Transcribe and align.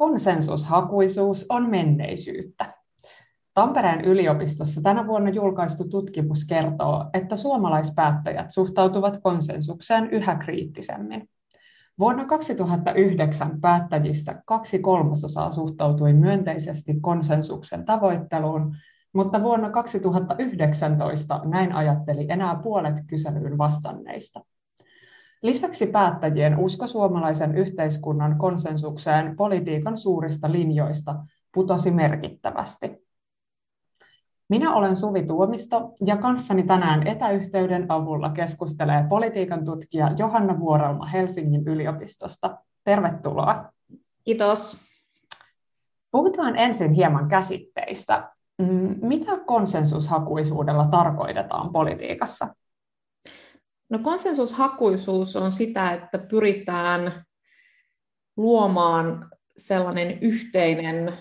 Konsensushakuisuus 0.00 1.46
on 1.48 1.70
menneisyyttä. 1.70 2.74
Tampereen 3.54 4.00
yliopistossa 4.00 4.80
tänä 4.82 5.06
vuonna 5.06 5.30
julkaistu 5.30 5.88
tutkimus 5.88 6.44
kertoo, 6.44 7.10
että 7.14 7.36
suomalaispäättäjät 7.36 8.50
suhtautuvat 8.50 9.18
konsensukseen 9.22 10.10
yhä 10.10 10.34
kriittisemmin. 10.34 11.28
Vuonna 11.98 12.24
2009 12.24 13.60
päättäjistä 13.60 14.42
kaksi 14.46 14.78
kolmasosaa 14.78 15.50
suhtautui 15.50 16.12
myönteisesti 16.12 17.00
konsensuksen 17.00 17.84
tavoitteluun, 17.84 18.76
mutta 19.12 19.42
vuonna 19.42 19.70
2019 19.70 21.40
näin 21.44 21.72
ajatteli 21.72 22.26
enää 22.28 22.60
puolet 22.62 22.96
kyselyyn 23.06 23.58
vastanneista. 23.58 24.40
Lisäksi 25.42 25.86
päättäjien 25.86 26.58
usko 26.58 26.86
suomalaisen 26.86 27.54
yhteiskunnan 27.54 28.38
konsensukseen 28.38 29.36
politiikan 29.36 29.96
suurista 29.96 30.52
linjoista 30.52 31.14
putosi 31.54 31.90
merkittävästi. 31.90 33.10
Minä 34.48 34.74
olen 34.74 34.96
Suvi 34.96 35.22
Tuomisto 35.22 35.92
ja 36.06 36.16
kanssani 36.16 36.62
tänään 36.62 37.06
etäyhteyden 37.06 37.86
avulla 37.88 38.30
keskustelee 38.30 39.06
politiikan 39.08 39.64
tutkija 39.64 40.10
Johanna 40.16 40.58
Vuorelma 40.58 41.06
Helsingin 41.06 41.68
yliopistosta. 41.68 42.58
Tervetuloa. 42.84 43.72
Kiitos. 44.24 44.78
Puhutaan 46.10 46.56
ensin 46.56 46.92
hieman 46.92 47.28
käsitteistä. 47.28 48.30
Mm, 48.58 48.96
mitä 49.02 49.32
konsensushakuisuudella 49.46 50.86
tarkoitetaan 50.86 51.72
politiikassa? 51.72 52.54
No 53.90 53.98
konsensushakuisuus 53.98 55.36
on 55.36 55.52
sitä, 55.52 55.90
että 55.90 56.18
pyritään 56.18 57.24
luomaan 58.36 59.30
sellainen 59.56 60.18
yhteinen 60.20 61.18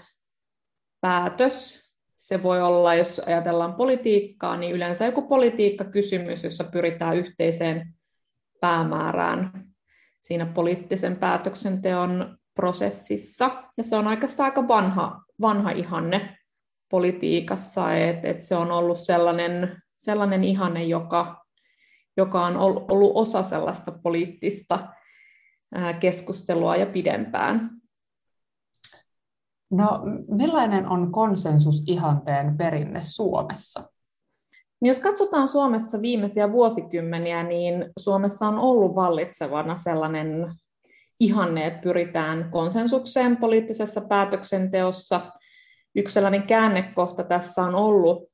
päätös. 1.01 1.89
Se 2.15 2.43
voi 2.43 2.61
olla, 2.61 2.95
jos 2.95 3.21
ajatellaan 3.25 3.73
politiikkaa, 3.73 4.57
niin 4.57 4.75
yleensä 4.75 5.05
joku 5.05 5.21
politiikkakysymys, 5.21 6.43
jossa 6.43 6.63
pyritään 6.63 7.17
yhteiseen 7.17 7.93
päämäärään 8.61 9.51
siinä 10.19 10.45
poliittisen 10.45 11.15
päätöksenteon 11.15 12.37
prosessissa. 12.53 13.51
Ja 13.77 13.83
se 13.83 13.95
on 13.95 14.07
oikeastaan 14.07 14.45
aika 14.45 14.67
vanha, 14.67 15.21
vanha 15.41 15.71
ihanne 15.71 16.37
politiikassa, 16.89 17.95
että 17.95 18.27
et 18.29 18.41
se 18.41 18.55
on 18.55 18.71
ollut 18.71 18.99
sellainen, 18.99 19.81
sellainen 19.97 20.43
ihanne, 20.43 20.83
joka 20.83 21.45
joka 22.19 22.45
on 22.45 22.57
ollut 22.57 23.11
osa 23.15 23.43
sellaista 23.43 23.91
poliittista 23.91 24.87
keskustelua 25.99 26.75
ja 26.75 26.85
pidempään. 26.85 27.69
No, 29.71 30.01
millainen 30.27 30.87
on 30.87 31.11
konsensusihanteen 31.11 32.57
perinne 32.57 33.01
Suomessa? 33.03 33.83
Jos 34.81 34.99
katsotaan 34.99 35.47
Suomessa 35.47 36.01
viimeisiä 36.01 36.51
vuosikymmeniä, 36.51 37.43
niin 37.43 37.85
Suomessa 37.99 38.47
on 38.47 38.59
ollut 38.59 38.95
vallitsevana 38.95 39.77
sellainen 39.77 40.51
ihanne, 41.19 41.65
että 41.65 41.81
pyritään 41.81 42.49
konsensukseen 42.51 43.37
poliittisessa 43.37 44.01
päätöksenteossa. 44.01 45.31
Yksi 45.95 46.13
sellainen 46.13 46.43
käännekohta 46.43 47.23
tässä 47.23 47.61
on 47.61 47.75
ollut 47.75 48.29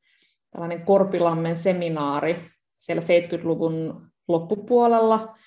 tällainen 0.51 0.85
Korpilammen 0.85 1.57
seminaari 1.57 2.54
siellä 2.85 3.01
70-luvun 3.01 4.07
loppupuolella, 4.27 5.37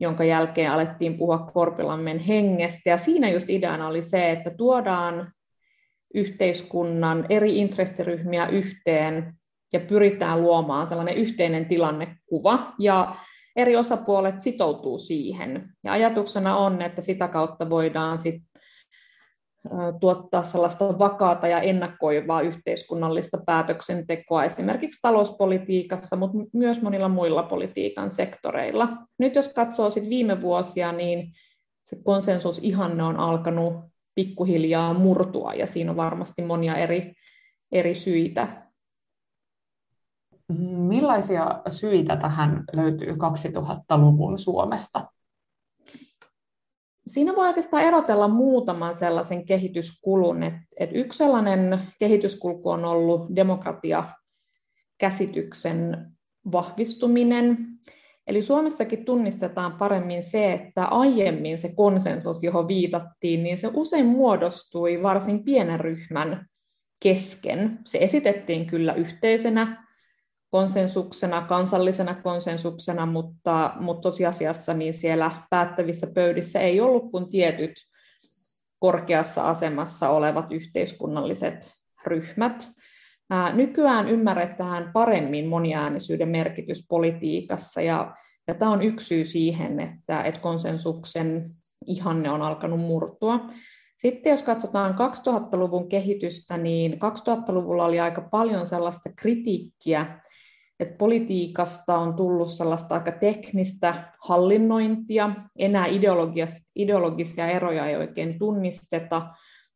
jonka 0.00 0.24
jälkeen 0.24 0.70
alettiin 0.70 1.18
puhua 1.18 1.38
Korpilammen 1.38 2.18
hengestä. 2.18 2.90
Ja 2.90 2.96
siinä 2.96 3.30
just 3.30 3.50
ideana 3.50 3.88
oli 3.88 4.02
se, 4.02 4.30
että 4.30 4.50
tuodaan 4.50 5.32
yhteiskunnan 6.14 7.26
eri 7.28 7.58
intressiryhmiä 7.58 8.46
yhteen 8.46 9.32
ja 9.72 9.80
pyritään 9.80 10.42
luomaan 10.42 10.86
sellainen 10.86 11.16
yhteinen 11.16 11.66
tilannekuva. 11.66 12.72
Ja 12.78 13.14
eri 13.56 13.76
osapuolet 13.76 14.40
sitoutuu 14.40 14.98
siihen. 14.98 15.68
Ja 15.84 15.92
ajatuksena 15.92 16.56
on, 16.56 16.82
että 16.82 17.02
sitä 17.02 17.28
kautta 17.28 17.70
voidaan 17.70 18.18
sit 18.18 18.42
tuottaa 20.00 20.42
sellaista 20.42 20.98
vakaata 20.98 21.48
ja 21.48 21.60
ennakoivaa 21.60 22.40
yhteiskunnallista 22.40 23.38
päätöksentekoa 23.46 24.44
esimerkiksi 24.44 24.98
talouspolitiikassa, 25.02 26.16
mutta 26.16 26.38
myös 26.52 26.82
monilla 26.82 27.08
muilla 27.08 27.42
politiikan 27.42 28.12
sektoreilla. 28.12 28.88
Nyt 29.18 29.34
jos 29.34 29.48
katsoo 29.48 29.90
sit 29.90 30.08
viime 30.08 30.40
vuosia, 30.40 30.92
niin 30.92 31.32
se 31.82 31.96
konsensusihanne 32.04 33.02
on 33.02 33.16
alkanut 33.16 33.74
pikkuhiljaa 34.14 34.94
murtua 34.94 35.54
ja 35.54 35.66
siinä 35.66 35.90
on 35.90 35.96
varmasti 35.96 36.42
monia 36.42 36.76
eri, 36.76 37.12
eri 37.72 37.94
syitä. 37.94 38.48
Millaisia 40.76 41.62
syitä 41.68 42.16
tähän 42.16 42.64
löytyy 42.72 43.12
2000-luvun 43.12 44.38
Suomesta? 44.38 45.06
Siinä 47.14 47.36
voi 47.36 47.48
oikeastaan 47.48 47.82
erotella 47.82 48.28
muutaman 48.28 48.94
sellaisen 48.94 49.46
kehityskulun. 49.46 50.42
Et, 50.42 50.54
et 50.76 50.90
yksi 50.92 51.16
sellainen 51.16 51.78
kehityskulku 51.98 52.70
on 52.70 52.84
ollut 52.84 53.36
demokratia-käsityksen 53.36 56.06
vahvistuminen. 56.52 57.58
Eli 58.26 58.42
Suomessakin 58.42 59.04
tunnistetaan 59.04 59.72
paremmin 59.72 60.22
se, 60.22 60.52
että 60.52 60.84
aiemmin 60.84 61.58
se 61.58 61.72
konsensus, 61.76 62.42
johon 62.42 62.68
viitattiin, 62.68 63.42
niin 63.42 63.58
se 63.58 63.70
usein 63.74 64.06
muodostui 64.06 65.02
varsin 65.02 65.44
pienen 65.44 65.80
ryhmän 65.80 66.46
kesken. 67.02 67.78
Se 67.86 67.98
esitettiin 67.98 68.66
kyllä 68.66 68.94
yhteisenä 68.94 69.89
konsensuksena, 70.50 71.42
kansallisena 71.42 72.14
konsensuksena, 72.14 73.06
mutta, 73.06 73.72
mutta 73.80 74.10
tosiasiassa 74.10 74.74
niin 74.74 74.94
siellä 74.94 75.30
päättävissä 75.50 76.06
pöydissä 76.14 76.60
ei 76.60 76.80
ollut 76.80 77.10
kuin 77.10 77.28
tietyt 77.28 77.72
korkeassa 78.78 79.42
asemassa 79.42 80.08
olevat 80.08 80.52
yhteiskunnalliset 80.52 81.72
ryhmät. 82.06 82.70
Nykyään 83.52 84.08
ymmärretään 84.08 84.90
paremmin 84.92 85.48
moniäänisyyden 85.48 86.28
merkitys 86.28 86.84
politiikassa, 86.88 87.80
ja, 87.80 88.14
ja 88.48 88.54
tämä 88.54 88.70
on 88.70 88.82
yksi 88.82 89.06
syy 89.06 89.24
siihen, 89.24 89.80
että, 89.80 90.22
että 90.22 90.40
konsensuksen 90.40 91.50
ihanne 91.86 92.30
on 92.30 92.42
alkanut 92.42 92.80
murtua. 92.80 93.40
Sitten 93.96 94.30
jos 94.30 94.42
katsotaan 94.42 94.94
2000-luvun 94.94 95.88
kehitystä, 95.88 96.56
niin 96.56 96.92
2000-luvulla 96.92 97.84
oli 97.84 98.00
aika 98.00 98.20
paljon 98.20 98.66
sellaista 98.66 99.10
kritiikkiä 99.16 100.20
että 100.80 100.96
politiikasta 100.98 101.98
on 101.98 102.14
tullut 102.14 102.50
sellaista 102.50 102.94
aika 102.94 103.12
teknistä 103.12 104.12
hallinnointia, 104.18 105.30
enää 105.58 105.86
ideologisia 106.74 107.46
eroja 107.46 107.86
ei 107.86 107.96
oikein 107.96 108.38
tunnisteta, 108.38 109.26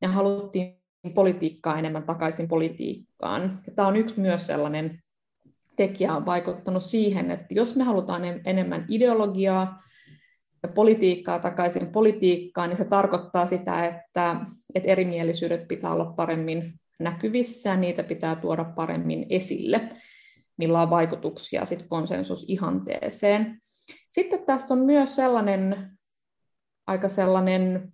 ja 0.03 0.09
haluttiin 0.09 0.81
politiikkaa 1.15 1.79
enemmän 1.79 2.03
takaisin 2.03 2.49
politiikkaan. 2.49 3.43
Ja 3.67 3.73
tämä 3.77 3.89
on 3.89 3.97
yksi 3.97 4.21
myös 4.21 4.47
sellainen 4.47 4.99
tekijä 5.77 6.17
on 6.17 6.27
vaikuttanut 6.27 6.83
siihen, 6.83 7.31
että 7.31 7.55
jos 7.55 7.77
me 7.77 7.85
halutaan 7.85 8.23
enemmän 8.45 8.87
ideologiaa 8.89 9.83
ja 10.63 10.69
politiikkaa 10.69 11.39
takaisin 11.39 11.87
politiikkaan, 11.87 12.69
niin 12.69 12.77
se 12.77 12.85
tarkoittaa 12.85 13.47
sitä, 13.47 13.87
että, 13.87 14.37
että 14.75 14.89
erimielisyydet 14.89 15.69
pitää 15.69 15.93
olla 15.93 16.13
paremmin 16.17 16.73
näkyvissä 17.01 17.71
ja 17.71 17.77
niitä 17.77 18.03
pitää 18.03 18.37
tuoda 18.37 18.65
paremmin 18.65 19.27
esille 19.31 19.91
millä 20.57 20.83
on 20.83 20.91
vaikutuksia 20.91 21.65
sit 21.65 21.85
konsensusihanteeseen. 21.89 23.61
Sitten 24.09 24.45
tässä 24.47 24.75
on 24.75 24.81
myös 24.81 25.17
sellainen 25.17 25.91
aika 26.87 27.09
sellainen 27.09 27.93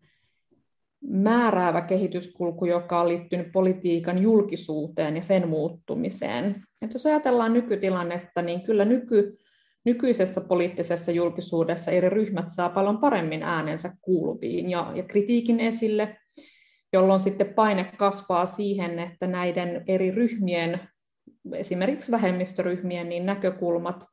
määräävä 1.01 1.81
kehityskulku, 1.81 2.65
joka 2.65 3.01
on 3.01 3.09
liittynyt 3.09 3.53
politiikan 3.53 4.23
julkisuuteen 4.23 5.17
ja 5.17 5.23
sen 5.23 5.49
muuttumiseen. 5.49 6.55
Et 6.83 6.93
jos 6.93 7.07
ajatellaan 7.07 7.53
nykytilannetta, 7.53 8.43
niin 8.43 8.63
kyllä 8.63 8.85
nyky, 8.85 9.39
nykyisessä 9.85 10.41
poliittisessa 10.41 11.13
julkisuudessa 11.13 11.91
eri 11.91 12.09
ryhmät 12.09 12.47
saa 12.49 12.69
paljon 12.69 12.99
paremmin 12.99 13.43
äänensä 13.43 13.97
kuuluviin 14.01 14.71
ja, 14.71 14.93
ja 14.95 15.03
kritiikin 15.03 15.61
esille, 15.61 16.17
jolloin 16.93 17.21
sitten 17.21 17.55
paine 17.55 17.93
kasvaa 17.97 18.47
siihen, 18.47 18.99
että 18.99 19.27
näiden 19.27 19.85
eri 19.87 20.11
ryhmien 20.11 20.81
esimerkiksi 21.55 22.13
vähemmistöryhmien 22.13 23.09
niin 23.09 23.27
näkökulmat 23.27 24.05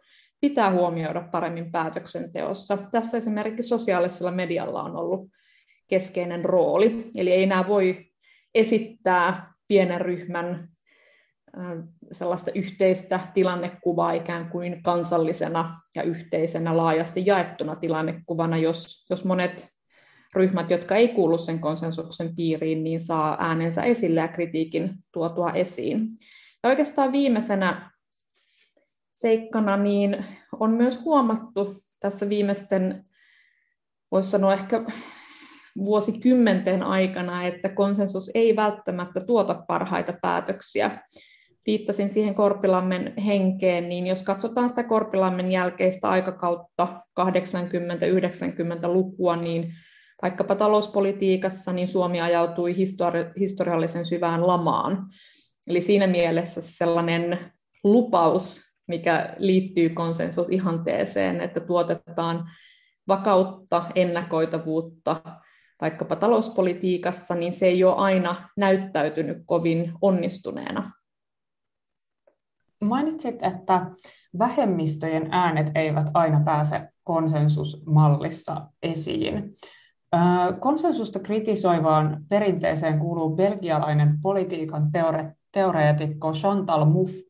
pitää 0.41 0.71
huomioida 0.71 1.21
paremmin 1.31 1.71
päätöksenteossa. 1.71 2.77
Tässä 2.91 3.17
esimerkiksi 3.17 3.69
sosiaalisella 3.69 4.31
medialla 4.31 4.83
on 4.83 4.95
ollut 4.95 5.29
keskeinen 5.87 6.45
rooli, 6.45 7.09
eli 7.17 7.31
ei 7.31 7.43
enää 7.43 7.67
voi 7.67 8.05
esittää 8.55 9.53
pienen 9.67 10.01
ryhmän 10.01 10.69
sellaista 12.11 12.51
yhteistä 12.55 13.19
tilannekuvaa 13.33 14.11
ikään 14.11 14.49
kuin 14.49 14.83
kansallisena 14.83 15.79
ja 15.95 16.03
yhteisenä 16.03 16.77
laajasti 16.77 17.23
jaettuna 17.25 17.75
tilannekuvana, 17.75 18.57
jos, 18.57 19.05
jos 19.09 19.25
monet 19.25 19.67
ryhmät, 20.35 20.69
jotka 20.69 20.95
ei 20.95 21.07
kuulu 21.07 21.37
sen 21.37 21.59
konsensuksen 21.59 22.35
piiriin, 22.35 22.83
niin 22.83 22.99
saa 22.99 23.37
äänensä 23.39 23.81
esille 23.81 24.19
ja 24.19 24.27
kritiikin 24.27 24.89
tuotua 25.11 25.51
esiin. 25.51 26.07
Ja 26.63 26.69
oikeastaan 26.69 27.11
viimeisenä 27.11 27.91
seikkana 29.13 29.77
niin 29.77 30.25
on 30.59 30.71
myös 30.71 31.01
huomattu 31.01 31.83
tässä 31.99 32.29
viimeisten, 32.29 33.05
voisi 34.11 34.29
sanoa 34.29 34.53
ehkä 34.53 34.83
vuosikymmenten 35.77 36.83
aikana, 36.83 37.43
että 37.43 37.69
konsensus 37.69 38.31
ei 38.33 38.55
välttämättä 38.55 39.21
tuota 39.21 39.63
parhaita 39.67 40.13
päätöksiä. 40.21 41.01
Viittasin 41.65 42.09
siihen 42.09 42.35
Korpilammen 42.35 43.13
henkeen, 43.25 43.89
niin 43.89 44.07
jos 44.07 44.23
katsotaan 44.23 44.69
sitä 44.69 44.83
Korpilammen 44.83 45.51
jälkeistä 45.51 46.09
aikakautta 46.09 47.01
80-90-lukua, 47.19 49.35
niin 49.35 49.73
vaikkapa 50.21 50.55
talouspolitiikassa, 50.55 51.73
niin 51.73 51.87
Suomi 51.87 52.21
ajautui 52.21 52.73
histori- 52.73 53.39
historiallisen 53.39 54.05
syvään 54.05 54.47
lamaan. 54.47 55.07
Eli 55.67 55.81
siinä 55.81 56.07
mielessä 56.07 56.61
sellainen 56.61 57.39
lupaus, 57.83 58.61
mikä 58.87 59.35
liittyy 59.37 59.89
konsensusihanteeseen, 59.89 61.41
että 61.41 61.59
tuotetaan 61.59 62.45
vakautta, 63.07 63.85
ennakoitavuutta 63.95 65.21
vaikkapa 65.81 66.15
talouspolitiikassa, 66.15 67.35
niin 67.35 67.51
se 67.51 67.65
ei 67.65 67.83
ole 67.83 67.95
aina 67.95 68.49
näyttäytynyt 68.57 69.37
kovin 69.45 69.93
onnistuneena. 70.01 70.91
Mainitsit, 72.81 73.43
että 73.43 73.91
vähemmistöjen 74.39 75.27
äänet 75.31 75.71
eivät 75.75 76.07
aina 76.13 76.41
pääse 76.45 76.89
konsensusmallissa 77.03 78.67
esiin. 78.83 79.55
Konsensusta 80.59 81.19
kritisoivaan 81.19 82.25
perinteeseen 82.29 82.99
kuuluu 82.99 83.35
belgialainen 83.35 84.21
politiikan 84.21 84.89
teore- 84.91 85.35
teoreetikko 85.57 86.31
Chantal 86.31 86.85
Mouffe, 86.85 87.21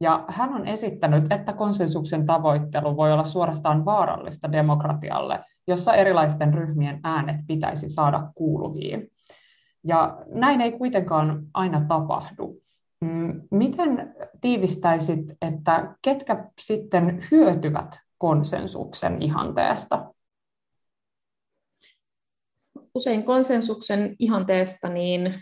ja 0.00 0.24
hän 0.28 0.54
on 0.54 0.68
esittänyt, 0.68 1.32
että 1.32 1.52
konsensuksen 1.52 2.26
tavoittelu 2.26 2.96
voi 2.96 3.12
olla 3.12 3.24
suorastaan 3.24 3.84
vaarallista 3.84 4.52
demokratialle, 4.52 5.40
jossa 5.66 5.94
erilaisten 5.94 6.54
ryhmien 6.54 7.00
äänet 7.04 7.36
pitäisi 7.46 7.88
saada 7.88 8.30
kuuluviin. 8.34 9.10
Ja 9.84 10.18
näin 10.26 10.60
ei 10.60 10.72
kuitenkaan 10.72 11.46
aina 11.54 11.80
tapahdu. 11.80 12.62
Mm, 13.00 13.42
miten 13.50 14.14
tiivistäisit, 14.40 15.32
että 15.42 15.94
ketkä 16.02 16.50
sitten 16.60 17.20
hyötyvät 17.30 18.00
konsensuksen 18.18 19.22
ihanteesta? 19.22 20.14
Usein 22.94 23.22
konsensuksen 23.22 24.16
ihanteesta 24.18 24.88
niin 24.88 25.34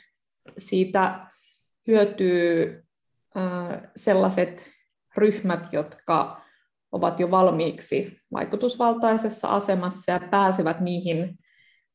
siitä 0.59 1.34
hyötyy 1.87 2.85
sellaiset 3.97 4.71
ryhmät, 5.17 5.73
jotka 5.73 6.43
ovat 6.93 7.21
jo 7.21 7.31
valmiiksi 7.31 8.19
vaikutusvaltaisessa 8.33 9.49
asemassa 9.49 10.13
ja 10.13 10.21
pääsevät 10.31 10.81
niihin 10.81 11.39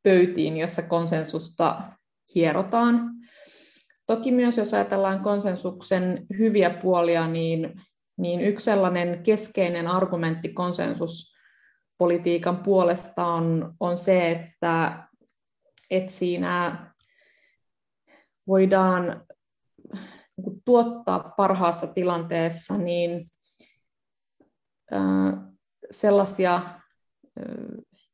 pöytiin, 0.03 0.57
jossa 0.57 0.81
konsensusta 0.81 1.81
hierotaan. 2.35 3.09
Toki 4.07 4.31
myös 4.31 4.57
jos 4.57 4.73
ajatellaan 4.73 5.19
konsensuksen 5.19 6.25
hyviä 6.37 6.69
puolia, 6.69 7.27
niin, 7.27 7.81
niin 8.17 8.41
yksi 8.41 8.63
sellainen 8.63 9.23
keskeinen 9.23 9.87
argumentti 9.87 10.49
konsensuspolitiikan 10.49 12.57
puolesta 12.57 13.25
on, 13.25 13.73
on 13.79 13.97
se, 13.97 14.31
että, 14.31 15.03
että 15.91 16.11
siinä 16.11 16.85
voidaan 18.47 19.25
tuottaa 20.65 21.33
parhaassa 21.37 21.87
tilanteessa 21.87 22.77
niin 22.77 23.25
sellaisia, 25.91 26.61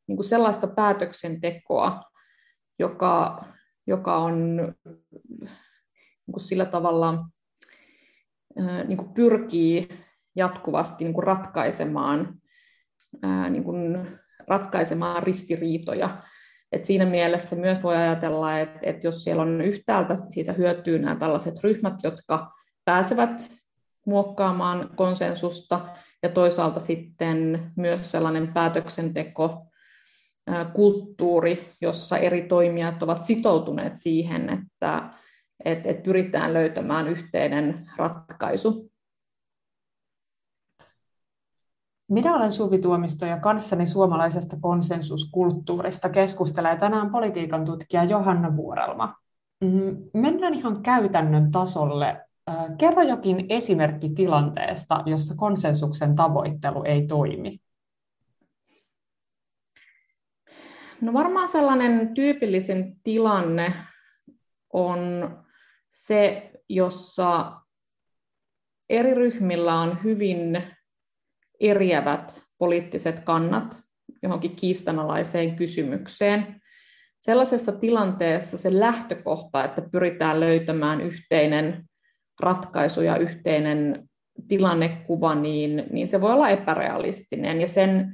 niin 0.07 0.17
kuin 0.17 0.29
sellaista 0.29 0.67
päätöksentekoa, 0.67 1.99
joka, 2.79 3.45
joka 3.87 4.17
on 4.17 4.55
niin 6.27 6.31
kuin 6.31 6.41
sillä 6.41 6.65
tavalla 6.65 7.17
niin 8.87 8.97
kuin 8.97 9.13
pyrkii 9.13 9.89
jatkuvasti 10.35 11.03
niin 11.03 11.13
kuin 11.13 11.23
ratkaisemaan, 11.23 12.33
niin 13.49 13.63
kuin 13.63 14.07
ratkaisemaan 14.47 15.23
ristiriitoja. 15.23 16.17
Et 16.71 16.85
siinä 16.85 17.05
mielessä 17.05 17.55
myös 17.55 17.83
voi 17.83 17.95
ajatella, 17.95 18.59
että, 18.59 18.79
että 18.81 19.07
jos 19.07 19.23
siellä 19.23 19.41
on 19.41 19.61
yhtäältä 19.61 20.17
siitä 20.29 20.53
hyötyy 20.53 20.99
nämä 20.99 21.15
tällaiset 21.15 21.63
ryhmät, 21.63 21.93
jotka 22.03 22.51
pääsevät 22.85 23.51
muokkaamaan 24.05 24.89
konsensusta, 24.95 25.81
ja 26.23 26.29
toisaalta 26.29 26.79
sitten 26.79 27.71
myös 27.75 28.11
sellainen 28.11 28.53
päätöksenteko, 28.53 29.67
kulttuuri, 30.73 31.69
jossa 31.81 32.17
eri 32.17 32.41
toimijat 32.41 33.03
ovat 33.03 33.21
sitoutuneet 33.21 33.95
siihen, 33.95 34.49
että, 34.49 35.09
että, 35.65 35.89
että 35.89 36.03
pyritään 36.03 36.53
löytämään 36.53 37.07
yhteinen 37.07 37.89
ratkaisu. 37.97 38.91
Minä 42.07 42.35
olen 42.35 42.51
Suvi 42.51 42.79
Tuomisto 42.79 43.25
ja 43.25 43.39
kanssani 43.39 43.85
suomalaisesta 43.87 44.57
konsensuskulttuurista 44.61 46.09
keskustelee 46.09 46.77
tänään 46.77 47.09
politiikan 47.09 47.65
tutkija 47.65 48.03
Johanna 48.03 48.55
Vuorelma. 48.55 49.15
Mm, 49.61 49.97
mennään 50.13 50.53
ihan 50.53 50.83
käytännön 50.83 51.51
tasolle. 51.51 52.21
Kerro 52.77 53.03
jokin 53.03 53.45
esimerkki 53.49 54.09
tilanteesta, 54.09 55.03
jossa 55.05 55.35
konsensuksen 55.35 56.15
tavoittelu 56.15 56.83
ei 56.83 57.07
toimi. 57.07 57.59
No 61.01 61.13
varmaan 61.13 61.47
sellainen 61.47 62.13
tyypillisin 62.13 62.99
tilanne 63.03 63.73
on 64.73 64.99
se, 65.87 66.51
jossa 66.69 67.53
eri 68.89 69.13
ryhmillä 69.13 69.75
on 69.75 70.03
hyvin 70.03 70.63
eriävät 71.69 72.41
poliittiset 72.57 73.19
kannat 73.19 73.81
johonkin 74.23 74.55
kiistanalaiseen 74.55 75.55
kysymykseen. 75.55 76.61
Sellaisessa 77.19 77.71
tilanteessa 77.71 78.57
se 78.57 78.79
lähtökohta, 78.79 79.63
että 79.63 79.81
pyritään 79.91 80.39
löytämään 80.39 81.01
yhteinen 81.01 81.83
ratkaisu 82.39 83.01
ja 83.01 83.17
yhteinen 83.17 84.09
tilannekuva, 84.47 85.35
niin, 85.35 85.83
niin 85.91 86.07
se 86.07 86.21
voi 86.21 86.33
olla 86.33 86.49
epärealistinen 86.49 87.61
ja 87.61 87.67
sen 87.67 88.11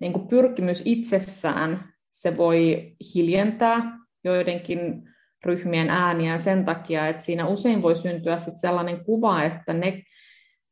niin 0.00 0.12
kuin 0.12 0.28
pyrkimys 0.28 0.82
itsessään 0.84 1.80
se 2.10 2.36
voi 2.36 2.92
hiljentää 3.14 3.98
joidenkin 4.24 5.08
ryhmien 5.44 5.90
ääniä 5.90 6.38
sen 6.38 6.64
takia, 6.64 7.08
että 7.08 7.24
siinä 7.24 7.46
usein 7.46 7.82
voi 7.82 7.96
syntyä 7.96 8.38
sit 8.38 8.56
sellainen 8.56 9.04
kuva, 9.04 9.42
että 9.42 9.72
ne 9.72 10.02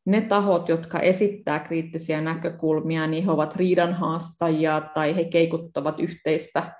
ne 0.08 0.20
tahot, 0.20 0.68
jotka 0.68 1.00
esittää 1.00 1.58
kriittisiä 1.58 2.20
näkökulmia, 2.20 3.06
niin 3.06 3.24
he 3.24 3.30
ovat 3.30 3.56
riidanhaastajia 3.56 4.80
tai 4.94 5.16
he 5.16 5.24
keikuttavat 5.24 6.00
yhteistä 6.00 6.72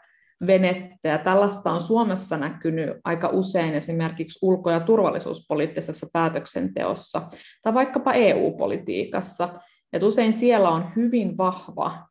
venettä. 0.46 1.08
Ja 1.08 1.18
tällaista 1.18 1.72
on 1.72 1.80
Suomessa 1.80 2.36
näkynyt 2.36 2.90
aika 3.04 3.28
usein 3.28 3.74
esimerkiksi 3.74 4.38
ulko- 4.42 4.70
ja 4.70 4.80
turvallisuuspoliittisessa 4.80 6.06
päätöksenteossa 6.12 7.22
tai 7.62 7.74
vaikkapa 7.74 8.12
EU-politiikassa. 8.12 9.48
Et 9.92 10.02
usein 10.02 10.32
siellä 10.32 10.70
on 10.70 10.84
hyvin 10.96 11.36
vahva 11.36 12.08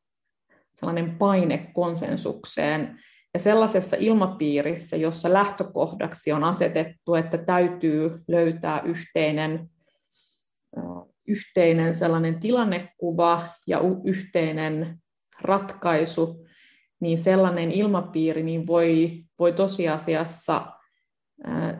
sellainen 0.75 1.15
paine 1.17 1.71
konsensukseen 1.73 2.99
ja 3.33 3.39
sellaisessa 3.39 3.97
ilmapiirissä, 3.99 4.97
jossa 4.97 5.33
lähtökohdaksi 5.33 6.31
on 6.31 6.43
asetettu, 6.43 7.15
että 7.15 7.37
täytyy 7.37 8.23
löytää 8.27 8.81
yhteinen 8.81 9.69
yhteinen 11.27 11.95
sellainen 11.95 12.39
tilannekuva 12.39 13.41
ja 13.67 13.81
yhteinen 14.03 14.97
ratkaisu, 15.41 16.45
niin 16.99 17.17
sellainen 17.17 17.71
ilmapiiri 17.71 18.43
niin 18.43 18.67
voi, 18.67 19.11
voi 19.39 19.53
tosiasiassa 19.53 20.65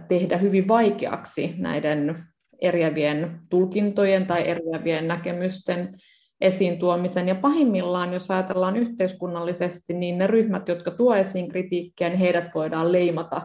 tehdä 0.08 0.38
hyvin 0.38 0.68
vaikeaksi 0.68 1.56
näiden 1.58 2.16
eriävien 2.62 3.40
tulkintojen 3.50 4.28
tai 4.28 4.48
eriävien 4.48 5.08
näkemysten 5.08 5.94
esiin 6.42 6.80
tuomisen. 6.80 7.28
Ja 7.28 7.36
pahimmillaan, 7.36 8.14
jos 8.14 8.32
ajatellaan 8.32 8.78
yhteiskunnallisesti, 8.78 9.94
niin 9.94 10.18
ne 10.18 10.28
ryhmät, 10.28 10.68
jotka 10.68 10.92
tuo 10.92 11.16
esiin 11.16 11.50
kritiikkiä, 11.50 12.10
niin 12.10 12.20
heidät 12.20 12.50
voidaan 12.56 12.92
leimata 12.92 13.42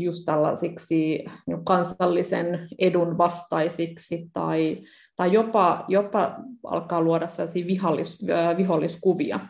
just 0.00 0.24
tällaisiksi 0.24 1.24
niin 1.46 1.64
kansallisen 1.64 2.68
edun 2.78 3.18
vastaisiksi 3.18 4.30
tai, 4.32 4.82
tai 5.16 5.32
jopa, 5.32 5.84
jopa 5.88 6.36
alkaa 6.64 7.00
luoda 7.00 7.26
sellaisia 7.26 7.66
vihollis, 7.66 8.18
viholliskuvia, 8.56 9.40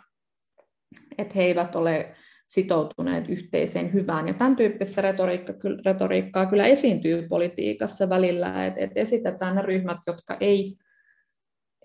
että 1.18 1.34
he 1.36 1.42
eivät 1.42 1.76
ole 1.76 2.14
sitoutuneet 2.46 3.28
yhteiseen 3.28 3.92
hyvään. 3.92 4.28
Ja 4.28 4.34
tämän 4.34 4.56
tyyppistä 4.56 5.00
retoriikka, 5.00 5.52
retoriikkaa 5.84 6.46
kyllä 6.46 6.66
esiintyy 6.66 7.26
politiikassa 7.28 8.08
välillä, 8.08 8.66
että, 8.66 8.80
että 8.80 9.00
esitetään 9.00 9.56
ne 9.56 9.62
ryhmät, 9.62 9.98
jotka 10.06 10.36
ei, 10.40 10.74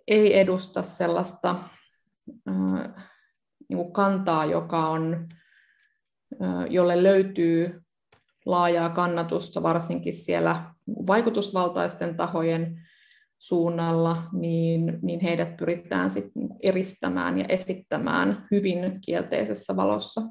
ei 0.07 0.39
edusta 0.39 0.83
sellaista 0.83 1.55
äh, 2.49 3.05
niin 3.69 3.91
kantaa, 3.91 4.45
joka 4.45 4.89
on, 4.89 5.27
jolle 6.69 7.03
löytyy 7.03 7.84
laajaa 8.45 8.89
kannatusta 8.89 9.63
varsinkin 9.63 10.13
siellä 10.13 10.73
vaikutusvaltaisten 11.07 12.17
tahojen 12.17 12.81
suunnalla, 13.39 14.23
niin, 14.33 14.99
niin 15.01 15.19
heidät 15.19 15.57
pyritään 15.57 16.11
sit 16.11 16.31
eristämään 16.59 17.37
ja 17.39 17.45
esittämään 17.49 18.47
hyvin 18.51 18.99
kielteisessä 19.05 19.75
valossa. 19.75 20.21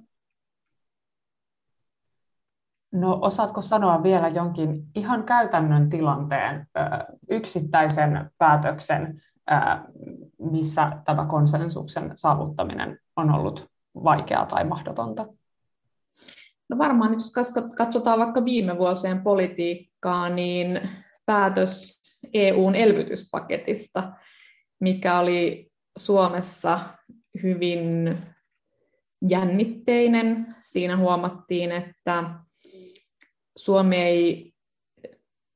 No 2.92 3.18
osaatko 3.22 3.62
sanoa 3.62 4.02
vielä 4.02 4.28
jonkin 4.28 4.86
ihan 4.94 5.24
käytännön 5.24 5.90
tilanteen, 5.90 6.66
yksittäisen 7.30 8.30
päätöksen, 8.38 9.22
missä 10.38 10.92
tämä 11.04 11.26
konsensuksen 11.26 12.12
saavuttaminen 12.16 12.98
on 13.16 13.30
ollut 13.30 13.70
vaikeaa 14.04 14.46
tai 14.46 14.64
mahdotonta? 14.64 15.26
No 16.70 16.78
varmaan 16.78 17.10
nyt 17.10 17.20
jos 17.36 17.52
katsotaan 17.76 18.18
vaikka 18.18 18.44
viime 18.44 18.78
vuosien 18.78 19.22
politiikkaa, 19.22 20.28
niin 20.28 20.80
päätös 21.26 22.02
EUn 22.34 22.74
elvytyspaketista, 22.74 24.12
mikä 24.80 25.18
oli 25.18 25.70
Suomessa 25.98 26.80
hyvin 27.42 28.18
jännitteinen. 29.28 30.46
Siinä 30.60 30.96
huomattiin, 30.96 31.72
että 31.72 32.24
Suomi, 33.58 33.96
ei, 33.96 34.52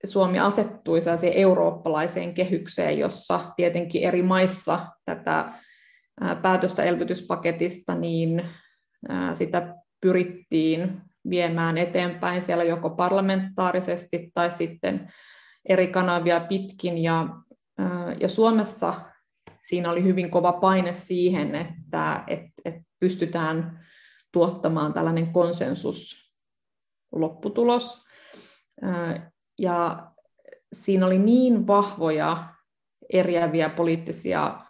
Suomi 0.04 0.38
asettui 0.38 1.00
eurooppalaiseen 1.34 2.34
kehykseen, 2.34 2.98
jossa 2.98 3.40
tietenkin 3.56 4.02
eri 4.02 4.22
maissa 4.22 4.86
tätä 5.04 5.52
päätöstä 6.42 6.84
elvytyspaketista, 6.84 7.94
niin 7.94 8.48
sitä 9.32 9.74
pyrittiin 10.00 11.02
viemään 11.30 11.78
eteenpäin 11.78 12.42
siellä 12.42 12.64
joko 12.64 12.90
parlamentaarisesti 12.90 14.30
tai 14.34 14.50
sitten 14.50 15.12
eri 15.68 15.86
kanavia 15.86 16.40
pitkin. 16.40 16.98
Ja, 16.98 17.28
ja 18.20 18.28
Suomessa 18.28 18.94
siinä 19.60 19.90
oli 19.90 20.02
hyvin 20.02 20.30
kova 20.30 20.52
paine 20.52 20.92
siihen, 20.92 21.54
että, 21.54 22.24
että, 22.26 22.62
että 22.64 22.82
pystytään 23.00 23.86
tuottamaan 24.32 24.92
tällainen 24.92 25.32
konsensus 25.32 26.32
lopputulos. 27.12 28.04
Ja 29.58 30.10
siinä 30.72 31.06
oli 31.06 31.18
niin 31.18 31.66
vahvoja 31.66 32.54
eriäviä 33.12 33.68
poliittisia 33.68 34.60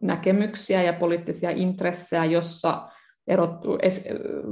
näkemyksiä 0.00 0.82
ja 0.82 0.92
poliittisia 0.92 1.50
intressejä, 1.50 2.24
jossa 2.24 2.88
erottu 3.26 3.78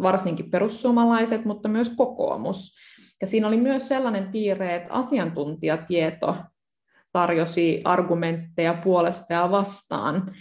varsinkin 0.02 0.50
perussuomalaiset, 0.50 1.44
mutta 1.44 1.68
myös 1.68 1.88
kokoomus. 1.88 2.74
Ja 3.20 3.26
siinä 3.26 3.48
oli 3.48 3.56
myös 3.56 3.88
sellainen 3.88 4.28
piirre, 4.32 4.74
että 4.74 4.92
asiantuntijatieto 4.92 6.36
tarjosi 7.12 7.80
argumentteja 7.84 8.74
puolesta 8.74 9.32
ja 9.32 9.50
vastaan. 9.50 10.32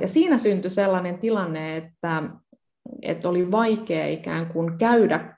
Ja 0.00 0.08
siinä 0.08 0.38
syntyi 0.38 0.70
sellainen 0.70 1.18
tilanne, 1.18 1.76
että, 1.76 2.22
että 3.02 3.28
oli 3.28 3.50
vaikea 3.50 4.06
ikään 4.06 4.46
kuin 4.46 4.78
käydä 4.78 5.36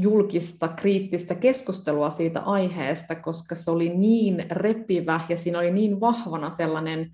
julkista 0.00 0.68
kriittistä 0.68 1.34
keskustelua 1.34 2.10
siitä 2.10 2.40
aiheesta, 2.40 3.14
koska 3.14 3.54
se 3.54 3.70
oli 3.70 3.88
niin 3.88 4.46
repivä 4.50 5.20
ja 5.28 5.36
siinä 5.36 5.58
oli 5.58 5.70
niin 5.70 6.00
vahvana 6.00 6.50
sellainen 6.50 7.10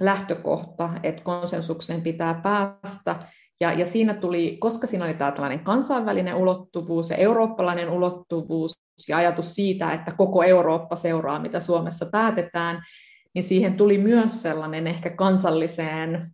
lähtökohta, 0.00 0.90
että 1.02 1.22
konsensukseen 1.22 2.02
pitää 2.02 2.40
päästä, 2.42 3.16
ja, 3.64 3.72
ja 3.72 3.86
siinä 3.86 4.14
tuli, 4.14 4.56
koska 4.60 4.86
siinä 4.86 5.04
oli 5.04 5.14
tämä 5.14 5.32
tällainen 5.32 5.60
kansainvälinen 5.60 6.34
ulottuvuus 6.34 7.10
ja 7.10 7.16
eurooppalainen 7.16 7.90
ulottuvuus 7.90 8.72
ja 9.08 9.16
ajatus 9.16 9.54
siitä, 9.54 9.92
että 9.92 10.12
koko 10.16 10.42
Eurooppa 10.42 10.96
seuraa, 10.96 11.38
mitä 11.38 11.60
Suomessa 11.60 12.06
päätetään, 12.06 12.82
niin 13.34 13.44
siihen 13.44 13.74
tuli 13.74 13.98
myös 13.98 14.42
sellainen 14.42 14.86
ehkä 14.86 15.10
kansalliseen 15.10 16.30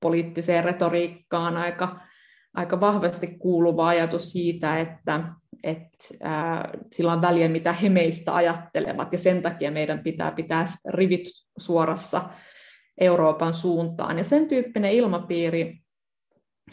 poliittiseen 0.00 0.64
retoriikkaan 0.64 1.56
aika, 1.56 2.00
aika 2.54 2.80
vahvasti 2.80 3.26
kuuluva 3.26 3.88
ajatus 3.88 4.32
siitä, 4.32 4.80
että, 4.80 5.20
että 5.62 5.98
ää, 6.22 6.70
sillä 6.92 7.12
on 7.12 7.22
väliä, 7.22 7.48
mitä 7.48 7.72
he 7.72 7.88
meistä 7.88 8.34
ajattelevat, 8.34 9.12
ja 9.12 9.18
sen 9.18 9.42
takia 9.42 9.70
meidän 9.70 9.98
pitää 9.98 10.30
pitää 10.30 10.66
rivit 10.88 11.24
suorassa 11.58 12.22
Euroopan 13.00 13.54
suuntaan. 13.54 14.18
Ja 14.18 14.24
sen 14.24 14.48
tyyppinen 14.48 14.92
ilmapiiri 14.92 15.85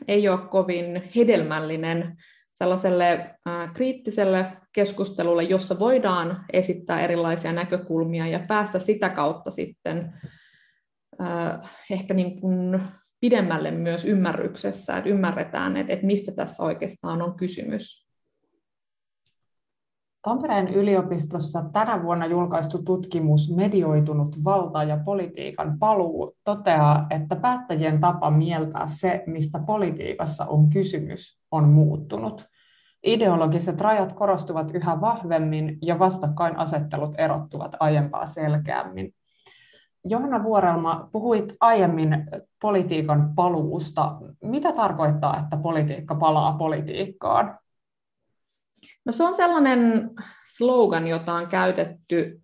ei 0.08 0.30
ole 0.30 0.40
kovin 0.50 1.04
hedelmällinen 1.16 2.16
sellaiselle 2.54 3.36
kriittiselle 3.74 4.58
keskustelulle, 4.74 5.44
jossa 5.44 5.80
voidaan 5.80 6.46
esittää 6.54 7.02
erilaisia 7.02 7.54
näkökulmia 7.54 8.28
ja 8.28 8.40
päästä 8.40 8.80
sitä 8.80 9.10
kautta 9.10 9.52
sitten 9.52 10.14
ehkä 11.92 12.14
niin 12.14 12.42
kuin 12.42 12.82
pidemmälle 13.20 13.72
myös 13.72 14.06
ymmärryksessä, 14.06 14.98
että 14.98 15.10
ymmärretään, 15.10 15.78
että, 15.78 16.06
mistä 16.06 16.32
tässä 16.32 16.64
oikeastaan 16.64 17.22
on 17.22 17.38
kysymys. 17.38 18.03
Tampereen 20.24 20.68
yliopistossa 20.68 21.64
tänä 21.74 22.04
vuonna 22.04 22.26
julkaistu 22.26 22.84
tutkimus 22.84 23.56
Medioitunut 23.56 24.44
valta 24.44 24.84
ja 24.84 24.98
politiikan 25.06 25.80
paluu 25.80 26.36
toteaa, 26.44 27.08
että 27.10 27.36
päättäjien 27.36 28.00
tapa 28.00 28.32
mieltää 28.32 28.88
se, 28.88 29.24
mistä 29.28 29.60
politiikassa 29.66 30.46
on 30.46 30.70
kysymys, 30.70 31.40
on 31.52 31.70
muuttunut. 31.70 32.46
Ideologiset 33.04 33.82
rajat 33.82 34.14
korostuvat 34.14 34.72
yhä 34.74 35.02
vahvemmin 35.02 35.78
ja 35.82 36.00
vastakkainasettelut 36.00 37.16
erottuvat 37.18 37.76
aiempaa 37.80 38.26
selkeämmin. 38.26 39.14
Johanna 40.06 40.44
Vuorelma, 40.44 41.10
puhuit 41.12 41.54
aiemmin 41.60 42.26
politiikan 42.62 43.34
paluusta. 43.36 44.18
Mitä 44.44 44.72
tarkoittaa, 44.72 45.40
että 45.40 45.58
politiikka 45.58 46.16
palaa 46.16 46.54
politiikkaan? 46.58 47.60
No 49.06 49.12
se 49.12 49.24
on 49.24 49.34
sellainen 49.34 50.10
slogan, 50.58 51.08
jota 51.08 51.34
on 51.34 51.48
käytetty 51.48 52.44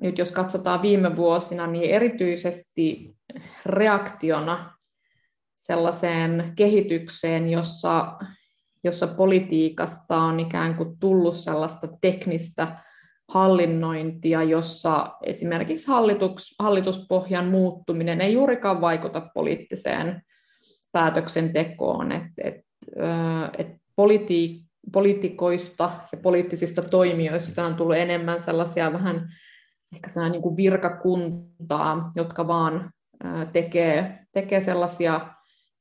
nyt 0.00 0.18
jos 0.18 0.32
katsotaan 0.32 0.82
viime 0.82 1.16
vuosina, 1.16 1.66
niin 1.66 1.90
erityisesti 1.90 3.14
reaktiona 3.66 4.72
sellaiseen 5.56 6.52
kehitykseen, 6.56 7.50
jossa, 7.50 8.18
jossa 8.84 9.06
politiikasta 9.06 10.16
on 10.16 10.40
ikään 10.40 10.74
kuin 10.74 10.98
tullut 10.98 11.36
sellaista 11.36 11.88
teknistä 12.00 12.78
hallinnointia, 13.28 14.42
jossa 14.42 15.16
esimerkiksi 15.22 15.88
hallitus, 15.88 16.54
hallituspohjan 16.58 17.46
muuttuminen 17.46 18.20
ei 18.20 18.32
juurikaan 18.32 18.80
vaikuta 18.80 19.30
poliittiseen 19.34 20.22
päätöksentekoon. 20.92 22.12
Et, 22.12 22.32
et, 22.44 22.54
et 23.58 23.68
politiik, 23.96 24.67
poliitikoista 24.92 25.90
ja 26.12 26.18
poliittisista 26.18 26.82
toimijoista 26.82 27.66
on 27.66 27.74
tullut 27.74 27.96
enemmän 27.96 28.40
sellaisia 28.40 28.92
vähän 28.92 29.28
ehkä 29.94 30.08
sellainen 30.08 30.32
niin 30.32 30.42
kuin 30.42 30.56
virkakuntaa, 30.56 32.08
jotka 32.16 32.46
vaan 32.46 32.90
tekee, 33.52 34.18
tekee 34.32 34.60
sellaisia 34.60 35.34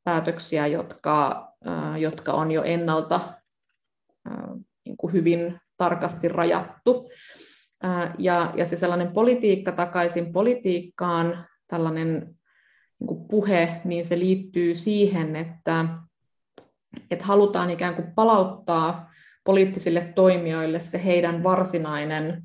päätöksiä, 0.04 0.68
jotka, 0.68 1.48
jotka 1.98 2.34
on 2.34 2.52
jo 2.52 2.64
ennalta 2.64 3.20
niin 4.86 4.98
kuin 4.98 5.14
hyvin 5.14 5.60
tarkasti 5.78 6.28
rajattu. 6.28 7.10
Ja, 8.18 8.54
ja 8.56 8.66
se 8.66 8.78
sellainen 8.78 9.12
politiikka 9.12 9.72
takaisin 9.72 10.34
politiikkaan, 10.34 11.46
tällainen 11.68 12.36
niin 13.00 13.08
kuin 13.08 13.28
puhe, 13.28 13.82
niin 13.86 14.06
se 14.06 14.20
liittyy 14.20 14.76
siihen, 14.76 15.36
että 15.36 15.86
että 17.12 17.26
halutaan 17.26 17.70
ikään 17.70 17.96
kuin 17.96 18.12
palauttaa 18.16 19.12
poliittisille 19.44 20.12
toimijoille 20.16 20.80
se 20.80 21.06
heidän 21.06 21.44
varsinainen 21.44 22.44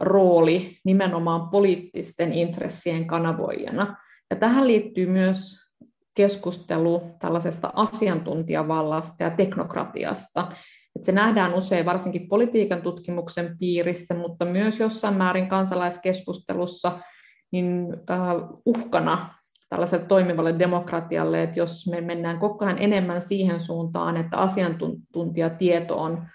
rooli 0.00 0.78
nimenomaan 0.84 1.48
poliittisten 1.48 2.32
intressien 2.32 3.06
kanavoijana. 3.06 3.96
Ja 4.30 4.36
tähän 4.36 4.66
liittyy 4.66 5.06
myös 5.06 5.56
keskustelu 6.14 7.02
tällaisesta 7.18 7.72
asiantuntijavallasta 7.74 9.24
ja 9.24 9.30
teknokratiasta. 9.30 10.48
Että 10.96 11.06
se 11.06 11.12
nähdään 11.12 11.54
usein 11.54 11.86
varsinkin 11.86 12.28
politiikan 12.28 12.82
tutkimuksen 12.82 13.58
piirissä, 13.58 14.14
mutta 14.14 14.44
myös 14.44 14.80
jossain 14.80 15.14
määrin 15.14 15.48
kansalaiskeskustelussa 15.48 16.98
niin, 17.52 17.86
uh, 17.86 18.62
uhkana 18.66 19.34
tällaiselle 19.68 20.06
toimivalle 20.06 20.58
demokratialle, 20.58 21.42
että 21.42 21.60
jos 21.60 21.86
me 21.86 22.00
mennään 22.00 22.38
koko 22.38 22.64
ajan 22.64 22.82
enemmän 22.82 23.20
siihen 23.20 23.60
suuntaan, 23.60 24.16
että 24.16 24.36
asiantuntijatieto 24.36 26.02
on, 26.02 26.26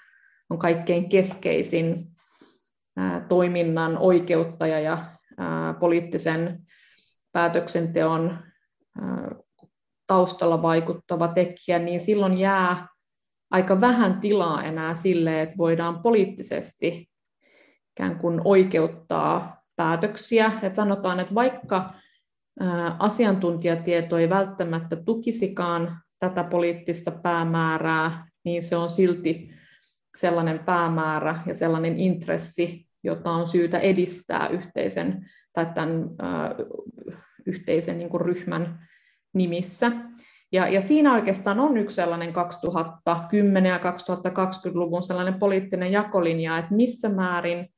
on 0.50 0.60
kaikkein 0.60 1.10
keskeisin 1.10 2.08
ää, 2.98 3.26
toiminnan 3.30 3.98
oikeuttaja 3.98 4.80
ja 4.80 5.06
ää, 5.38 5.74
poliittisen 5.74 6.60
päätöksenteon 7.32 8.38
ää, 9.02 9.36
taustalla 10.08 10.62
vaikuttava 10.62 11.28
tekijä, 11.28 11.80
niin 11.80 12.00
silloin 12.00 12.38
jää 12.38 12.88
aika 13.52 13.82
vähän 13.82 14.20
tilaa 14.20 14.64
enää 14.64 14.94
sille, 14.94 15.42
että 15.42 15.56
voidaan 15.58 16.02
poliittisesti 16.02 17.10
ikään 17.92 18.20
kuin 18.20 18.42
oikeuttaa 18.46 19.62
päätöksiä. 19.76 20.52
Että 20.62 20.76
sanotaan, 20.76 21.20
että 21.20 21.36
vaikka 21.36 21.94
asiantuntijatieto 23.00 24.18
ei 24.18 24.30
välttämättä 24.30 24.96
tukisikaan 24.96 25.98
tätä 26.20 26.44
poliittista 26.44 27.12
päämäärää, 27.12 28.28
niin 28.46 28.64
se 28.64 28.76
on 28.76 28.90
silti 28.90 29.52
sellainen 30.18 30.60
päämäärä 30.60 31.40
ja 31.46 31.54
sellainen 31.54 32.00
intressi, 32.00 32.88
jota 33.04 33.32
on 33.32 33.48
syytä 33.48 33.80
edistää 33.80 34.48
yhteisen 34.48 35.30
tai 35.54 35.66
tämän 35.74 36.10
yhteisen 37.46 37.98
niin 37.98 38.10
kuin 38.10 38.22
ryhmän 38.22 38.88
nimissä. 39.34 39.92
Ja, 40.52 40.68
ja 40.68 40.82
siinä 40.82 41.14
oikeastaan 41.14 41.60
on 41.60 41.78
yksi 41.78 41.96
sellainen 41.96 42.34
2010- 43.64 43.68
ja 43.68 43.78
2020-luvun 43.78 45.04
sellainen 45.04 45.40
poliittinen 45.40 45.92
jakolinja, 45.92 46.58
että 46.58 46.76
missä 46.76 47.10
määrin 47.10 47.70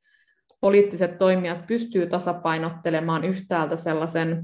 poliittiset 0.62 1.18
toimijat 1.18 1.68
pystyvät 1.68 2.10
tasapainottelemaan 2.10 3.24
yhtäältä 3.24 3.76
sellaisen 3.76 4.44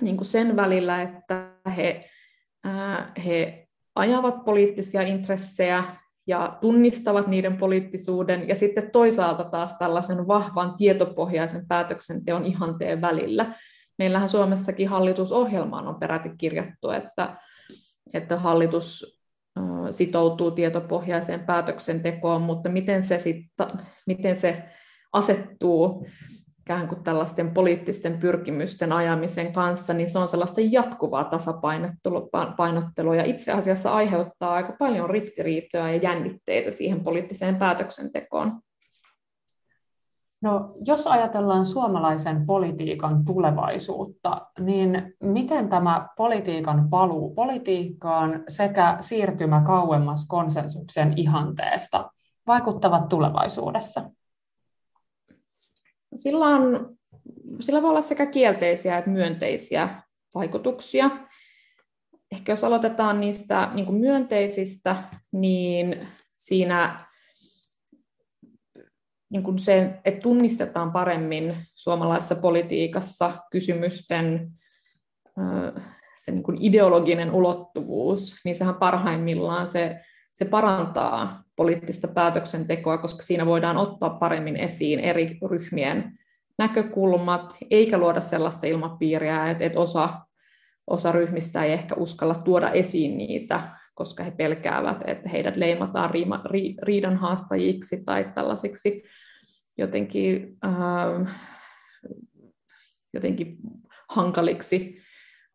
niin 0.00 0.16
kuin 0.16 0.26
sen 0.26 0.56
välillä, 0.56 1.02
että 1.02 1.50
he, 1.76 2.10
ää, 2.64 3.12
he 3.26 3.66
ajavat 3.94 4.44
poliittisia 4.44 5.02
intressejä 5.02 5.84
ja 6.26 6.58
tunnistavat 6.60 7.26
niiden 7.26 7.56
poliittisuuden, 7.56 8.48
ja 8.48 8.54
sitten 8.54 8.90
toisaalta 8.90 9.44
taas 9.44 9.74
tällaisen 9.78 10.28
vahvan 10.28 10.74
tietopohjaisen 10.76 11.68
päätöksenteon 11.68 12.44
ihanteen 12.44 13.00
välillä. 13.00 13.54
Meillähän 13.98 14.28
Suomessakin 14.28 14.88
hallitusohjelmaan 14.88 15.88
on 15.88 16.00
peräti 16.00 16.30
kirjattu, 16.38 16.90
että, 16.90 17.36
että 18.14 18.36
hallitus 18.36 19.18
sitoutuu 19.90 20.50
tietopohjaiseen 20.50 21.40
päätöksentekoon, 21.40 22.42
mutta 22.42 22.68
miten 22.68 23.02
se, 23.02 23.18
sit, 23.18 23.36
miten 24.06 24.36
se 24.36 24.62
asettuu 25.12 26.06
ikään 26.68 26.88
kuin 26.88 27.02
tällaisten 27.02 27.50
poliittisten 27.50 28.18
pyrkimysten 28.18 28.92
ajamisen 28.92 29.52
kanssa, 29.52 29.92
niin 29.92 30.08
se 30.08 30.18
on 30.18 30.28
sellaista 30.28 30.60
jatkuvaa 30.70 31.24
tasapainottelua 31.24 33.16
ja 33.16 33.24
itse 33.24 33.52
asiassa 33.52 33.92
aiheuttaa 33.92 34.54
aika 34.54 34.76
paljon 34.78 35.10
ristiriitoja 35.10 35.88
ja 35.88 35.96
jännitteitä 35.96 36.70
siihen 36.70 37.00
poliittiseen 37.00 37.56
päätöksentekoon. 37.56 38.60
No, 40.42 40.74
jos 40.86 41.06
ajatellaan 41.06 41.64
suomalaisen 41.64 42.46
politiikan 42.46 43.24
tulevaisuutta, 43.24 44.46
niin 44.60 45.14
miten 45.22 45.68
tämä 45.68 46.08
politiikan 46.16 46.88
paluu 46.90 47.34
politiikkaan 47.34 48.44
sekä 48.48 48.96
siirtymä 49.00 49.62
kauemmas 49.66 50.26
konsensuksen 50.26 51.12
ihanteesta 51.16 52.10
vaikuttavat 52.46 53.08
tulevaisuudessa? 53.08 54.10
Sillä, 56.14 56.46
on, 56.46 56.96
sillä 57.60 57.82
voi 57.82 57.90
olla 57.90 58.00
sekä 58.00 58.26
kielteisiä 58.26 58.98
että 58.98 59.10
myönteisiä 59.10 60.02
vaikutuksia. 60.34 61.10
Ehkä 62.32 62.52
jos 62.52 62.64
aloitetaan 62.64 63.20
niistä 63.20 63.70
niin 63.74 63.86
kuin 63.86 63.98
myönteisistä, 64.00 64.96
niin 65.32 66.08
siinä 66.36 67.06
niin 69.30 69.42
kuin 69.42 69.58
se, 69.58 70.00
että 70.04 70.20
tunnistetaan 70.20 70.92
paremmin 70.92 71.56
suomalaisessa 71.74 72.34
politiikassa 72.34 73.32
kysymysten 73.50 74.52
se 76.16 76.32
niin 76.32 76.42
kuin 76.42 76.58
ideologinen 76.60 77.34
ulottuvuus, 77.34 78.36
niin 78.44 78.56
sehän 78.56 78.74
parhaimmillaan 78.74 79.68
se, 79.68 80.00
se 80.34 80.44
parantaa 80.44 81.42
poliittista 81.58 82.08
päätöksentekoa, 82.08 82.98
koska 82.98 83.22
siinä 83.22 83.46
voidaan 83.46 83.76
ottaa 83.76 84.10
paremmin 84.10 84.56
esiin 84.56 85.00
eri 85.00 85.38
ryhmien 85.50 86.18
näkökulmat, 86.58 87.56
eikä 87.70 87.98
luoda 87.98 88.20
sellaista 88.20 88.66
ilmapiiriä, 88.66 89.50
että, 89.50 89.80
osa, 89.80 90.08
osa 90.86 91.12
ryhmistä 91.12 91.64
ei 91.64 91.72
ehkä 91.72 91.94
uskalla 91.94 92.34
tuoda 92.34 92.70
esiin 92.70 93.18
niitä, 93.18 93.60
koska 93.94 94.24
he 94.24 94.30
pelkäävät, 94.30 95.02
että 95.06 95.28
heidät 95.28 95.56
leimataan 95.56 96.10
riima, 96.10 96.42
ri, 96.44 96.74
riidan 96.82 97.20
tai 98.04 98.32
tällaisiksi 98.34 99.02
jotenkin, 99.78 100.56
äh, 100.66 101.36
jotenkin 103.14 103.56
hankaliksi 104.08 104.98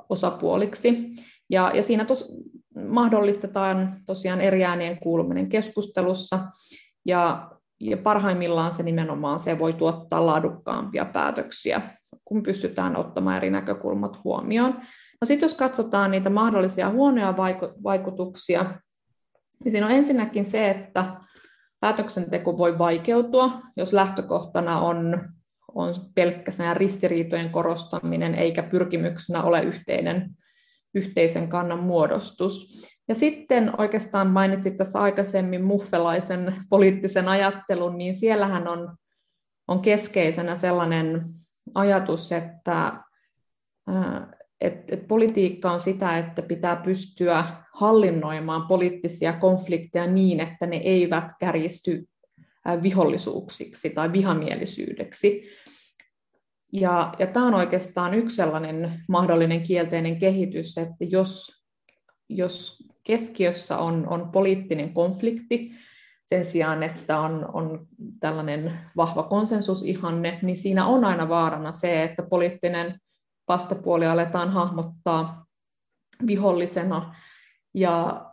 osapuoliksi. 0.09 1.15
Ja, 1.49 1.71
ja 1.75 1.83
siinä 1.83 2.05
tos, 2.05 2.27
mahdollistetaan 2.87 3.91
tosiaan 4.05 4.41
eri 4.41 4.65
äänien 4.65 4.99
kuuluminen 4.99 5.49
keskustelussa, 5.49 6.39
ja, 7.05 7.51
ja 7.79 7.97
parhaimmillaan 7.97 8.73
se 8.73 8.83
nimenomaan 8.83 9.39
se 9.39 9.59
voi 9.59 9.73
tuottaa 9.73 10.25
laadukkaampia 10.25 11.05
päätöksiä, 11.05 11.81
kun 12.25 12.43
pystytään 12.43 12.95
ottamaan 12.95 13.37
eri 13.37 13.49
näkökulmat 13.49 14.23
huomioon. 14.23 14.73
No 15.21 15.25
sitten 15.25 15.45
jos 15.47 15.55
katsotaan 15.55 16.11
niitä 16.11 16.29
mahdollisia 16.29 16.89
huonoja 16.89 17.37
vaikutuksia, 17.83 18.79
niin 19.63 19.71
siinä 19.71 19.85
on 19.85 19.91
ensinnäkin 19.91 20.45
se, 20.45 20.69
että 20.69 21.05
päätöksenteko 21.79 22.57
voi 22.57 22.77
vaikeutua, 22.77 23.51
jos 23.77 23.93
lähtökohtana 23.93 24.79
on, 24.79 25.29
on 25.75 25.93
pelkkä 26.15 26.51
ristiriitojen 26.73 27.49
korostaminen, 27.49 28.35
eikä 28.35 28.63
pyrkimyksenä 28.63 29.43
ole 29.43 29.61
yhteinen 29.61 30.37
yhteisen 30.95 31.47
kannan 31.47 31.79
muodostus. 31.79 32.83
Ja 33.07 33.15
sitten 33.15 33.71
oikeastaan 33.77 34.27
mainitsit 34.27 34.77
tässä 34.77 34.99
aikaisemmin 34.99 35.63
muffelaisen 35.63 36.55
poliittisen 36.69 37.27
ajattelun, 37.27 37.97
niin 37.97 38.15
siellähän 38.15 38.67
on, 38.67 38.95
on 39.67 39.81
keskeisenä 39.81 40.55
sellainen 40.55 41.21
ajatus, 41.75 42.31
että, 42.31 42.93
että, 44.61 44.87
että 44.91 45.07
politiikka 45.07 45.71
on 45.71 45.79
sitä, 45.79 46.17
että 46.17 46.41
pitää 46.41 46.75
pystyä 46.75 47.45
hallinnoimaan 47.73 48.67
poliittisia 48.67 49.33
konflikteja 49.33 50.07
niin, 50.07 50.39
että 50.39 50.65
ne 50.65 50.75
eivät 50.77 51.25
kärjisty 51.39 52.07
vihollisuuksiksi 52.83 53.89
tai 53.89 54.13
vihamielisyydeksi. 54.13 55.43
Ja, 56.73 57.13
ja 57.19 57.27
tämä 57.27 57.47
on 57.47 57.53
oikeastaan 57.53 58.13
yksi 58.13 58.35
sellainen 58.35 58.99
mahdollinen 59.09 59.63
kielteinen 59.63 60.19
kehitys, 60.19 60.77
että 60.77 61.05
jos, 61.05 61.63
jos 62.29 62.83
keskiössä 63.03 63.77
on, 63.77 64.07
on 64.07 64.31
poliittinen 64.31 64.93
konflikti, 64.93 65.71
sen 66.25 66.45
sijaan, 66.45 66.83
että 66.83 67.19
on, 67.19 67.49
on 67.53 67.87
tällainen 68.19 68.79
vahva 68.97 69.23
konsensusihanne, 69.23 70.39
niin 70.41 70.57
siinä 70.57 70.85
on 70.85 71.05
aina 71.05 71.29
vaarana 71.29 71.71
se, 71.71 72.03
että 72.03 72.23
poliittinen 72.23 72.99
vastapuoli 73.47 74.05
aletaan 74.05 74.49
hahmottaa 74.49 75.45
vihollisena 76.27 77.15
ja 77.73 78.25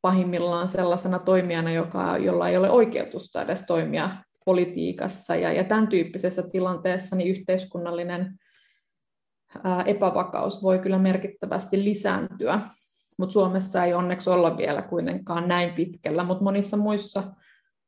pahimmillaan 0.00 0.68
sellaisena 0.68 1.18
toimijana, 1.18 1.72
joka, 1.72 2.18
jolla 2.18 2.48
ei 2.48 2.56
ole 2.56 2.70
oikeutusta 2.70 3.42
edes 3.42 3.66
toimia 3.66 4.10
politiikassa 4.46 5.36
ja, 5.36 5.52
ja 5.52 5.64
tämän 5.64 5.88
tyyppisessä 5.88 6.42
tilanteessa 6.42 7.16
niin 7.16 7.28
yhteiskunnallinen 7.30 8.38
ää, 9.64 9.82
epävakaus 9.82 10.62
voi 10.62 10.78
kyllä 10.78 10.98
merkittävästi 10.98 11.84
lisääntyä, 11.84 12.60
mutta 13.18 13.32
Suomessa 13.32 13.84
ei 13.84 13.94
onneksi 13.94 14.30
olla 14.30 14.56
vielä 14.56 14.82
kuitenkaan 14.82 15.48
näin 15.48 15.72
pitkällä, 15.72 16.24
mutta 16.24 16.44
monissa 16.44 16.76
muissa 16.76 17.22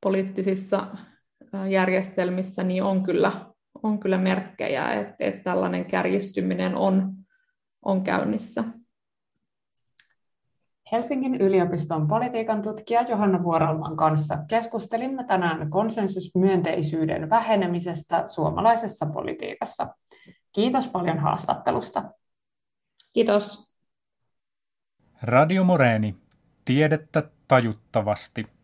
poliittisissa 0.03 0.87
järjestelmissä 1.69 2.63
niin 2.63 2.83
on 2.83 3.03
kyllä, 3.03 3.33
on 3.83 4.01
kyllä 4.01 4.19
merkkejä, 4.19 4.93
että, 4.93 5.25
että 5.25 5.43
tällainen 5.43 5.85
kärjistyminen 5.85 6.75
on, 6.75 7.13
on 7.85 8.05
käynnissä. 8.05 8.65
Helsingin 10.93 11.35
yliopiston 11.35 12.09
politiikan 12.09 12.63
tutkija 12.63 13.03
Johanna 13.03 13.43
Vuoralman 13.43 13.97
kanssa 13.97 14.39
keskustelimme 14.49 15.25
tänään 15.25 15.71
konsensusmyönteisyyden 15.71 17.31
vähenemisestä 17.31 18.27
suomalaisessa 18.27 19.07
politiikassa. 19.07 19.87
Kiitos 20.53 20.89
paljon 20.89 21.19
haastattelusta. 21.19 22.05
Kiitos. 23.13 23.75
Radio 25.23 25.65
Moreeni. 25.65 26.17
Tiedettä 26.65 27.23
tajuttavasti. 27.49 28.58